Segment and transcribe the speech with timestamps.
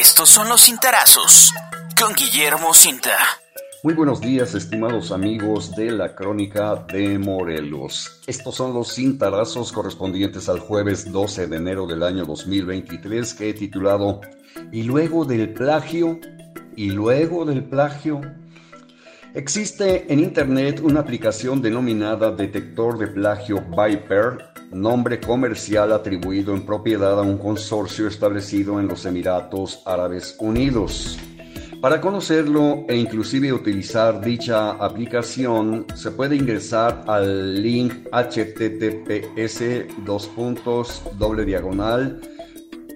[0.00, 1.52] Estos son los cintarazos
[1.96, 3.16] con Guillermo Cinta.
[3.84, 8.20] Muy buenos días, estimados amigos de la Crónica de Morelos.
[8.26, 13.54] Estos son los cintarazos correspondientes al jueves 12 de enero del año 2023 que he
[13.54, 14.20] titulado
[14.72, 16.18] Y luego del plagio,
[16.74, 18.20] y luego del plagio.
[19.32, 27.18] Existe en Internet una aplicación denominada Detector de Plagio Viper, nombre comercial atribuido en propiedad
[27.18, 31.18] a un consorcio establecido en los Emiratos Árabes Unidos.
[31.80, 39.62] Para conocerlo e inclusive utilizar dicha aplicación, se puede ingresar al link https
[40.04, 42.20] dos puntos doble diagonal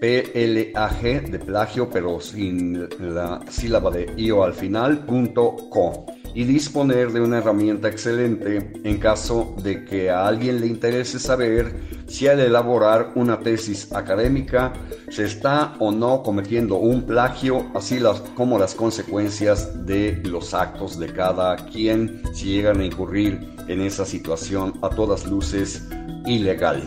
[0.00, 7.12] plag de plagio pero sin la sílaba de io al final punto co y disponer
[7.12, 11.74] de una herramienta excelente en caso de que a alguien le interese saber
[12.08, 14.74] si al elaborar una tesis académica
[15.08, 20.98] se está o no cometiendo un plagio, así las, como las consecuencias de los actos
[20.98, 25.88] de cada quien si llegan a incurrir en esa situación a todas luces
[26.26, 26.86] ilegal.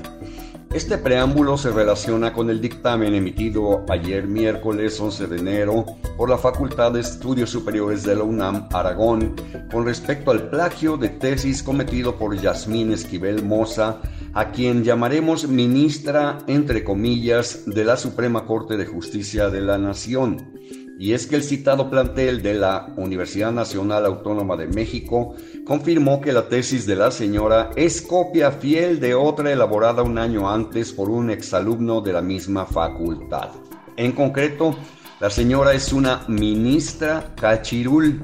[0.74, 5.84] Este preámbulo se relaciona con el dictamen emitido ayer miércoles 11 de enero
[6.16, 9.36] por la Facultad de Estudios Superiores de la UNAM Aragón
[9.72, 14.00] con respecto al plagio de tesis cometido por Yasmín Esquivel Moza,
[14.34, 20.54] a quien llamaremos ministra, entre comillas, de la Suprema Corte de Justicia de la Nación
[21.00, 25.34] y es que el citado plantel de la Universidad Nacional Autónoma de México
[25.66, 30.50] confirmó que la tesis de la señora es copia fiel de otra elaborada un año
[30.50, 33.48] antes por un exalumno de la misma facultad.
[33.96, 34.76] En concreto,
[35.22, 38.22] la señora es una ministra cachirul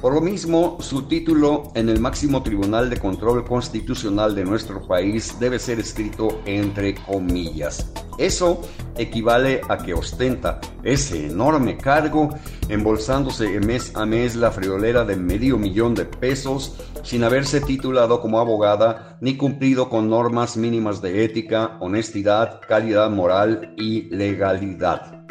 [0.00, 5.38] por lo mismo, su título en el máximo tribunal de control constitucional de nuestro país
[5.40, 7.90] debe ser escrito entre comillas.
[8.18, 8.60] Eso
[8.96, 12.30] equivale a que ostenta ese enorme cargo
[12.68, 18.38] embolsándose mes a mes la friolera de medio millón de pesos sin haberse titulado como
[18.38, 25.23] abogada ni cumplido con normas mínimas de ética, honestidad, calidad moral y legalidad.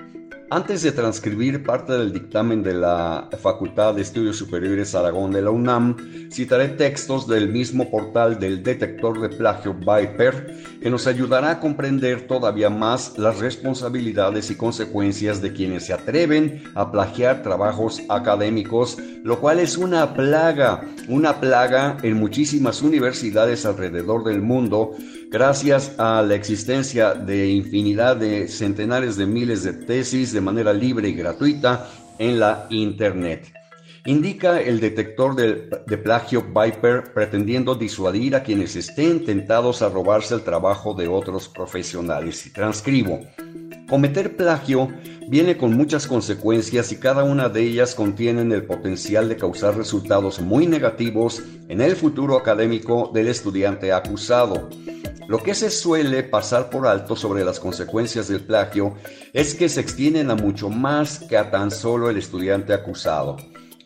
[0.54, 5.50] Antes de transcribir parte del dictamen de la Facultad de Estudios Superiores Aragón de la
[5.50, 5.98] UNAM,
[6.32, 12.28] citaré textos del mismo portal del detector de plagio Viper que nos ayudará a comprender
[12.28, 19.40] todavía más las responsabilidades y consecuencias de quienes se atreven a plagiar trabajos académicos, lo
[19.40, 24.92] cual es una plaga, una plaga en muchísimas universidades alrededor del mundo,
[25.32, 31.10] gracias a la existencia de infinidad de centenares de miles de tesis de manera libre
[31.10, 31.90] y gratuita
[32.20, 33.52] en la Internet.
[34.06, 40.44] Indica el detector de, plagio Viper pretendiendo disuadir a quienes estén tentados a robarse el
[40.44, 42.46] trabajo de otros profesionales.
[42.46, 43.22] Y transcribo.
[43.88, 44.90] Cometer plagio
[45.30, 50.42] viene con muchas consecuencias y cada una de ellas contienen el potencial de causar resultados
[50.42, 54.70] muy negativos en el futuro académico del estudiante acusado.
[55.28, 58.96] Lo que se suele pasar por alto sobre las consecuencias del plagio
[59.32, 63.38] es que se extienden a mucho más que a tan solo el estudiante acusado.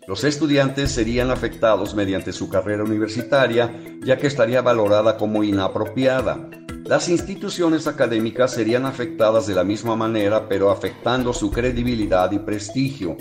[0.08, 3.72] Los estudiantes serían afectados mediante su carrera universitaria,
[4.04, 6.50] ya que estaría valorada como inapropiada.
[6.86, 13.18] Las instituciones académicas serían afectadas de la misma manera, pero afectando su credibilidad y prestigio.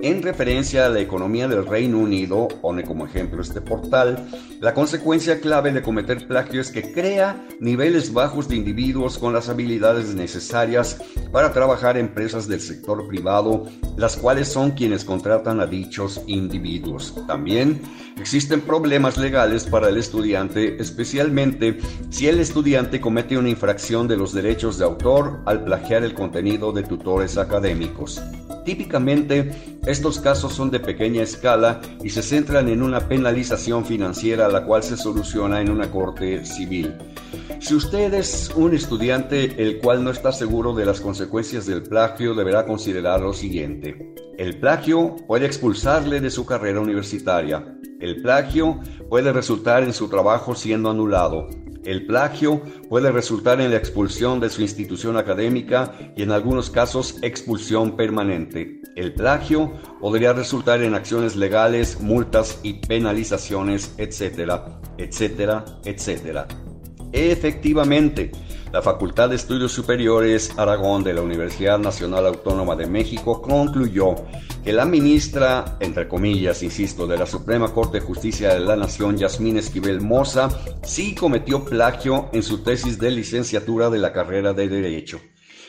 [0.00, 4.28] En referencia a la economía del Reino Unido, pone como ejemplo este portal,
[4.60, 9.48] la consecuencia clave de cometer plagio es que crea niveles bajos de individuos con las
[9.48, 10.98] habilidades necesarias
[11.32, 13.66] para trabajar en empresas del sector privado,
[13.96, 17.12] las cuales son quienes contratan a dichos individuos.
[17.26, 17.80] También
[18.20, 21.76] existen problemas legales para el estudiante, especialmente
[22.10, 26.70] si el estudiante comete una infracción de los derechos de autor al plagiar el contenido
[26.70, 28.22] de tutores académicos.
[28.68, 29.50] Típicamente,
[29.86, 34.82] estos casos son de pequeña escala y se centran en una penalización financiera la cual
[34.82, 36.94] se soluciona en una corte civil.
[37.60, 42.34] Si usted es un estudiante el cual no está seguro de las consecuencias del plagio,
[42.34, 44.12] deberá considerar lo siguiente.
[44.36, 47.74] El plagio puede expulsarle de su carrera universitaria.
[48.00, 51.48] El plagio puede resultar en su trabajo siendo anulado.
[51.88, 57.16] El plagio puede resultar en la expulsión de su institución académica y en algunos casos
[57.22, 58.82] expulsión permanente.
[58.94, 66.46] El plagio podría resultar en acciones legales, multas y penalizaciones, etcétera, etcétera, etcétera.
[67.12, 68.32] Efectivamente,
[68.72, 74.14] la Facultad de Estudios Superiores Aragón de la Universidad Nacional Autónoma de México concluyó
[74.62, 79.16] que la ministra, entre comillas, insisto, de la Suprema Corte de Justicia de la Nación,
[79.16, 80.50] Yasmín Esquivel Moza,
[80.82, 85.20] sí cometió plagio en su tesis de licenciatura de la carrera de Derecho.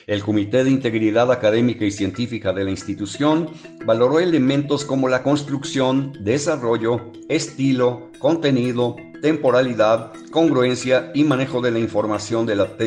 [0.06, 3.52] El Comité de Integridad Académica y Científica de la institución
[3.86, 12.46] valoró elementos como la construcción, desarrollo, estilo, contenido, temporalidad, congruencia y manejo de la información
[12.46, 12.78] de las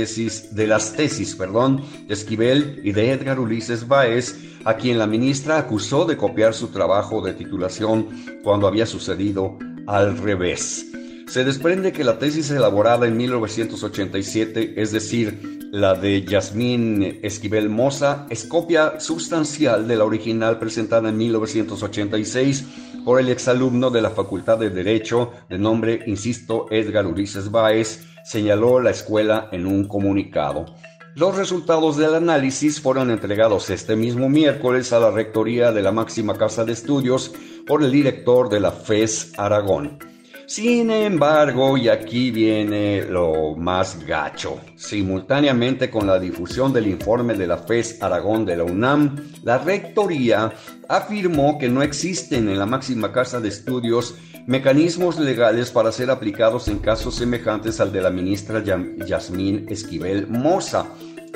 [0.92, 6.16] tesis, perdón, de Esquivel y de Edgar Ulises Báez, a quien la ministra acusó de
[6.16, 8.08] copiar su trabajo de titulación
[8.42, 10.86] cuando había sucedido al revés.
[11.26, 18.26] Se desprende que la tesis elaborada en 1987, es decir, la de Yasmín Esquivel Moza,
[18.28, 22.66] es copia sustancial de la original presentada en 1986
[23.04, 28.80] por el exalumno de la Facultad de Derecho, de nombre, insisto, Edgar Ulises Báez, señaló
[28.80, 30.66] la escuela en un comunicado.
[31.14, 36.38] Los resultados del análisis fueron entregados este mismo miércoles a la Rectoría de la máxima
[36.38, 37.32] casa de estudios
[37.66, 40.11] por el director de la FES Aragón.
[40.46, 47.46] Sin embargo, y aquí viene lo más gacho, simultáneamente con la difusión del informe de
[47.46, 50.52] la FES Aragón de la UNAM, la Rectoría
[50.88, 54.16] afirmó que no existen en la máxima casa de estudios
[54.46, 60.86] mecanismos legales para ser aplicados en casos semejantes al de la ministra Yasmín Esquivel Moza.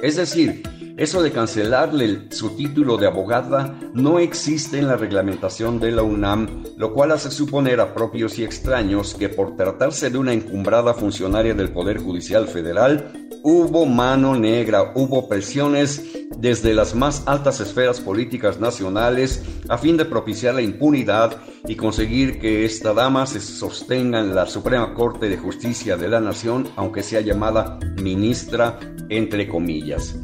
[0.02, 0.62] Es decir,
[0.96, 6.64] eso de cancelarle su título de abogada no existe en la reglamentación de la UNAM,
[6.78, 11.52] lo cual hace suponer a propios y extraños que por tratarse de una encumbrada funcionaria
[11.52, 13.12] del Poder Judicial Federal,
[13.43, 16.02] hubo mano negra, hubo presiones
[16.38, 21.37] desde las más altas esferas políticas nacionales a fin de propiciar la impunidad
[21.69, 26.20] y conseguir que esta dama se sostenga en la Suprema Corte de Justicia de la
[26.20, 28.78] Nación, aunque sea llamada ministra
[29.10, 30.16] entre comillas.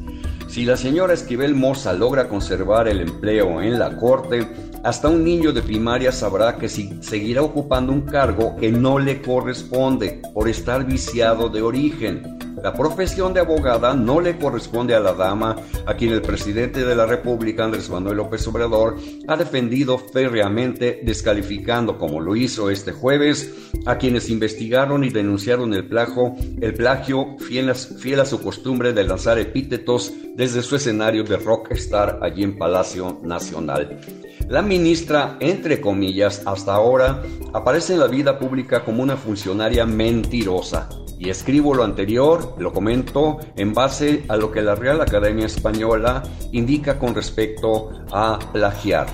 [0.53, 4.47] Si la señora Esquivel Moza logra conservar el empleo en la corte,
[4.85, 9.23] hasta un niño de primaria sabrá que si seguirá ocupando un cargo que no le
[9.23, 12.39] corresponde por estar viciado de origen.
[12.61, 15.57] La profesión de abogada no le corresponde a la dama
[15.87, 18.97] a quien el presidente de la República, Andrés Manuel López Obrador,
[19.27, 23.53] ha defendido férreamente, descalificando, como lo hizo este jueves,
[23.87, 28.93] a quienes investigaron y denunciaron el plagio, el plagio fiel a, fiel a su costumbre
[28.93, 33.99] de lanzar epítetos desde su escenario de rockstar allí en Palacio Nacional.
[34.49, 37.23] La ministra, entre comillas, hasta ahora,
[37.53, 40.89] aparece en la vida pública como una funcionaria mentirosa
[41.23, 46.25] y escribo lo anterior, lo comento en base a lo que la Real Academia Española
[46.51, 49.07] indica con respecto a plagiar.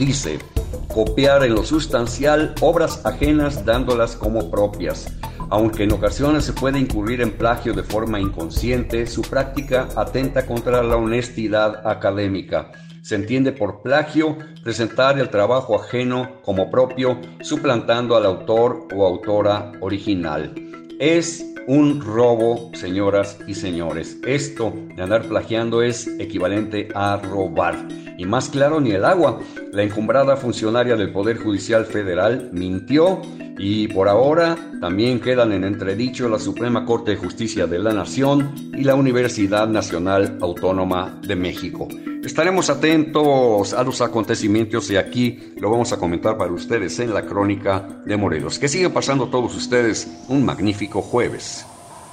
[0.00, 0.40] Dice,
[0.88, 5.14] copiar en lo sustancial obras ajenas dándolas como propias.
[5.50, 10.82] Aunque en ocasiones se puede incurrir en plagio de forma inconsciente, su práctica atenta contra
[10.82, 12.72] la honestidad académica.
[13.02, 19.72] Se entiende por plagio presentar el trabajo ajeno como propio, suplantando al autor o autora
[19.80, 20.67] original.
[20.98, 24.18] Es un robo, señoras y señores.
[24.26, 27.76] Esto de andar plagiando es equivalente a robar.
[28.16, 29.38] Y más claro ni el agua.
[29.72, 33.22] La encumbrada funcionaria del Poder Judicial Federal mintió
[33.58, 38.72] y por ahora también quedan en entredicho la Suprema Corte de Justicia de la Nación
[38.76, 41.86] y la Universidad Nacional Autónoma de México.
[42.24, 47.22] Estaremos atentos a los acontecimientos y aquí lo vamos a comentar para ustedes en la
[47.22, 48.58] crónica de Morelos.
[48.58, 51.64] Que sigan pasando todos ustedes un magnífico jueves.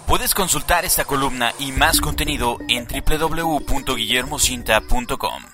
[0.08, 5.46] Puedes consultar esta columna y más contenido en www.guillermocinta.com.